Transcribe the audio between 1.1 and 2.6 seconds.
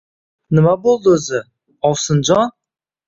o‘zi, ovsinjon?